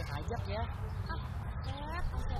[0.00, 0.64] Ajak-ajak ya.
[1.12, 2.36] Ah, suka.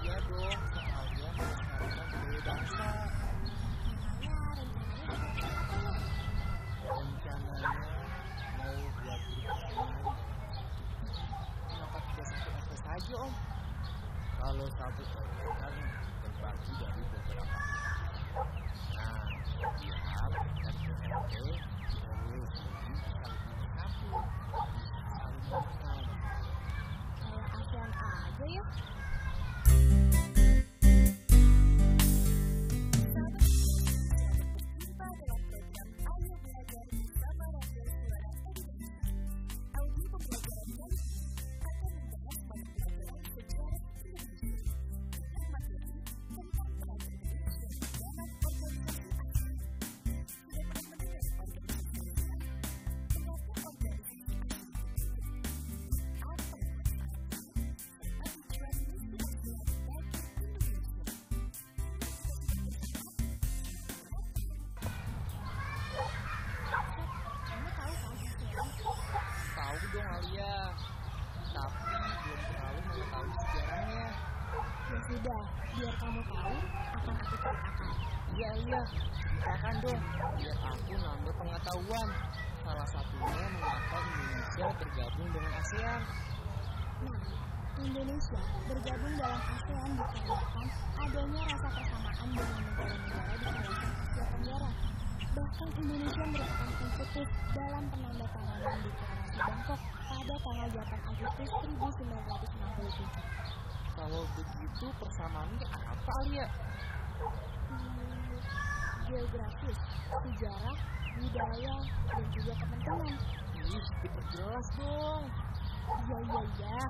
[0.00, 1.34] Iya dong, sekalian
[1.76, 2.88] budaya bangsa.
[4.24, 4.80] Rencananya
[5.60, 5.92] apa ya?
[6.88, 7.72] Rencananya
[8.56, 10.16] mau buat grup kesenian.
[11.68, 13.32] Kenapa tidak satu RT saja Om?
[14.40, 15.74] Kalau satu kan
[16.24, 17.58] terbagi dari beberapa
[18.96, 19.24] Nah,
[19.76, 22.50] biar RW sendiri bisa lebih
[25.48, 25.89] Thank you.
[69.90, 70.54] Dong Alia,
[71.50, 74.06] tapi belum terlalu mengetahui sejarahnya.
[74.90, 75.42] Ya sudah,
[75.74, 76.56] biar kamu tahu,
[76.94, 77.90] akan aku ceritakan.
[78.30, 78.80] Iya iya,
[79.18, 80.02] ceritakan dong,
[80.38, 82.08] biar aku nambah pengetahuan.
[82.62, 86.00] Salah satunya mengapa Indonesia bergabung dengan ASEAN.
[87.00, 87.18] Nah,
[87.82, 88.40] Indonesia
[88.70, 90.66] bergabung dalam ASEAN dikarenakan
[91.02, 94.70] adanya rasa persamaan dengan negara-negara di kawasan Asia Tenggara.
[95.30, 103.08] Bahkan Indonesia merupakan eksekutif dalam penandatanganan deklarasi Bangkok pada tanggal 8 Agustus 1967.
[103.96, 106.46] Kalau begitu persamaannya apa Alia?
[107.72, 108.36] Hmm,
[109.08, 109.78] geografis,
[110.12, 110.76] sejarah,
[111.16, 111.74] budaya,
[112.04, 113.16] dan juga kepentingan.
[113.64, 115.24] Ih, diperjelas dong.
[115.88, 116.80] Iya, iya, iya.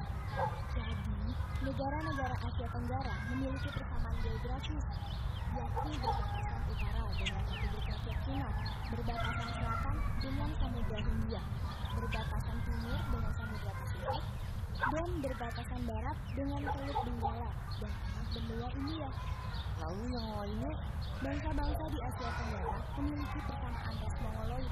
[0.75, 1.19] Jadi,
[1.71, 4.85] negara-negara Asia Tenggara memiliki persamaan geografis,
[5.55, 8.49] yakni berbatasan utara dengan Republik Rakyat Cina,
[8.91, 11.43] berbatasan selatan dengan Samudra Hindia,
[11.97, 14.25] berbatasan timur dengan Samudra Pasifik,
[14.81, 17.51] dan berbatasan barat dengan Teluk Benggala
[17.83, 19.11] dan anak benua India.
[19.81, 20.73] Lalu yang lainnya?
[21.21, 24.71] Bangsa-bangsa di Asia Tenggara memiliki persamaan ras Mongoloid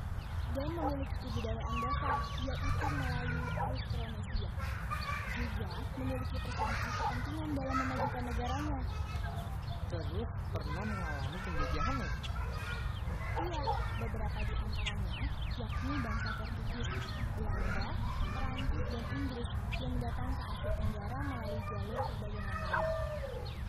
[0.57, 4.51] dan memiliki kebudayaan dasar yaitu Melayu Austronesia.
[5.37, 5.69] Juga
[6.01, 8.81] memiliki persamaan kepentingan dalam memajukan negaranya.
[9.89, 12.11] Terus pernah mengalami penjajahan ya?
[13.39, 13.63] Iya,
[14.03, 14.98] beberapa di antaranya
[15.59, 16.89] yakni bangsa Portugis,
[17.35, 17.87] Belanda,
[18.31, 19.51] Perancis, dan Inggris
[19.83, 22.85] yang datang ke Asia Tenggara melalui jalur perdagangan.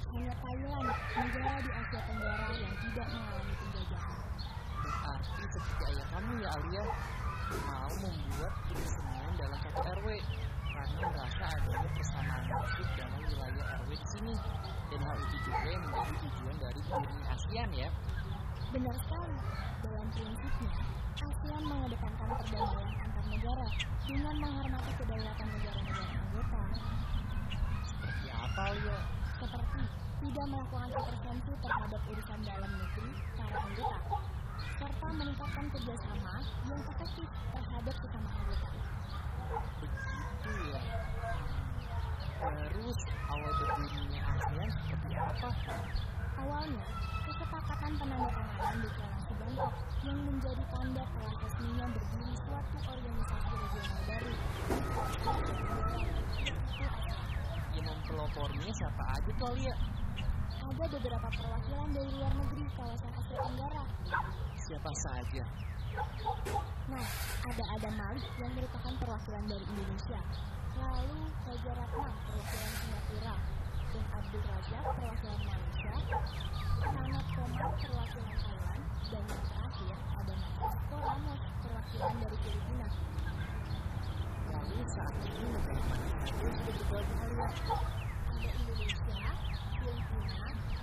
[0.09, 4.17] Hanya Thailand, negara di Asia Tenggara yang tidak mengalami penjajahan.
[4.85, 6.83] Berarti seperti ayah kamu ya Alia
[7.65, 10.07] mau membuat kesenian dalam satu RW
[10.69, 14.33] karena merasa adanya persamaan nasib dalam wilayah RW di sini
[14.93, 17.89] dan hal itu juga yang menjadi tujuan dari berdirinya ASEAN ya.
[18.69, 19.37] Benar sekali.
[19.79, 20.73] Dalam prinsipnya,
[21.19, 23.67] ASEAN mengedepankan perdamaian antar negara
[24.07, 26.61] dengan menghormati kedaulatan negara-negara anggota,
[27.83, 28.97] Seperti apa Alia?
[29.39, 29.81] seperti
[30.19, 33.99] tidak melakukan intervensi terhadap urusan dalam negeri para anggota,
[34.79, 36.35] serta meningkatkan kerjasama
[36.67, 38.67] yang efektif terhadap sesama anggota.
[39.79, 40.81] Begitu ya.
[42.39, 45.49] Terus awal berdirinya ASEAN seperti apa?
[46.39, 46.85] Awalnya,
[47.27, 49.73] kesepakatan penandatanganan deklarasi Bangkok
[50.07, 54.33] yang menjadi tanda telah resminya berdiri suatu organisasi regional baru.
[55.19, 56.15] Yaitu ASEAN.
[57.75, 58.71] Yang mempeloporinya
[59.39, 59.75] siapa aja tuh Alia?
[60.67, 63.83] Ada beberapa perwakilan dari luar negeri kawasan Asia Tenggara.
[64.67, 65.43] Siapa saja?
[66.91, 67.07] Nah,
[67.47, 70.19] ada Adam Malik yang merupakan perwakilan dari Indonesia.
[70.75, 73.35] Lalu Raja Ratna perwakilan Singapura.
[73.89, 75.95] Dan Abdul Razak perwakilan Malaysia.
[76.83, 78.83] Nanat Komar perwakilan Thailand.
[79.07, 82.87] Dan yang terakhir ada Francisco Ramos perwakilan dari Filipina.
[84.49, 85.61] negara mana saja sudah
[86.91, 87.98] bergabung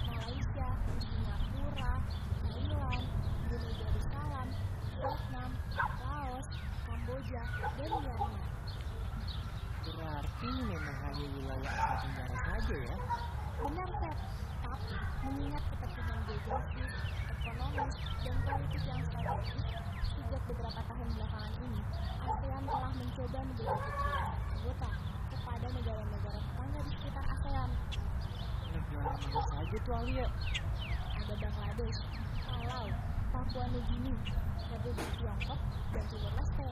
[0.07, 0.69] Malaysia,
[1.01, 1.93] Singapura,
[2.47, 3.05] Thailand,
[3.47, 4.49] Brunei Darussalam,
[4.99, 6.47] Vietnam, Laos,
[6.87, 7.45] Kamboja,
[7.79, 8.43] dan Myanmar.
[9.87, 12.97] Berarti memang hanya wilayah Asia Tenggara saja ya?
[13.63, 14.21] Benar, Seth.
[14.67, 16.93] Tapi mengingat kepentingan geografis,
[17.31, 17.95] ekonomis,
[18.27, 19.67] dan politik yang strategis,
[20.03, 21.81] sejak beberapa tahun belakangan ini,
[22.27, 23.79] ASEAN telah mencoba wilayah
[24.51, 24.91] anggota
[25.31, 27.71] kepada negara-negara tetangga di sekitar ASEAN.
[29.77, 30.25] Tuh Alia?
[31.21, 32.01] Ada Bangladesh,
[32.49, 32.89] Palau,
[33.29, 34.17] Papua Nugini,
[34.73, 35.61] Republik Tiongkok,
[35.93, 36.69] dan Timor Leste.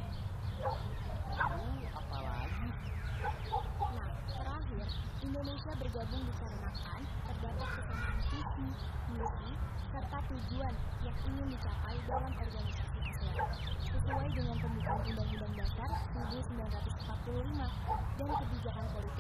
[1.36, 2.68] Lalu apalagi?
[3.92, 4.86] Nah, terakhir,
[5.20, 8.68] Indonesia bergabung dikarenakan terdapat kesamaan visi,
[9.12, 9.50] misi,
[9.92, 10.74] serta tujuan
[11.04, 13.48] yang ingin dicapai dalam organisasi ASEAN,
[13.84, 17.68] sesuai dengan pembukaan Undang-Undang Dasar 1945
[18.16, 19.13] dan kebijakan politik